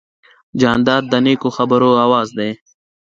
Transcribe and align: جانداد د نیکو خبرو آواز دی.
جانداد 0.61 1.03
د 1.09 1.13
نیکو 1.25 1.49
خبرو 1.57 1.89
آواز 2.05 2.29
دی. 2.37 2.51